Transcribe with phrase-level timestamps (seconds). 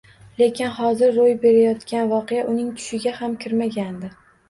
[0.41, 4.15] Lekin hozir ro`y berayotgan voqea uning tushiga ham kirmagandi